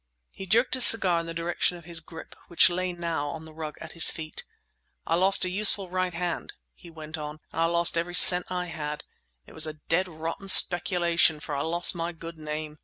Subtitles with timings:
[0.31, 3.53] He jerked his cigar in the direction of his grip, which lay now on the
[3.53, 4.43] rug at his feet.
[5.05, 9.03] "I lost a useful right hand," he went on—"and I lost every cent I had.
[9.45, 12.79] It was a dead rotten speculation—for I lost my good name!